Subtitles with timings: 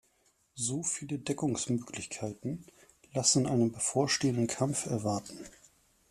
[0.55, 2.65] So viele Deckungsmöglichkeiten
[3.13, 5.37] lassen einen bevorstehenden Kampf erwarten.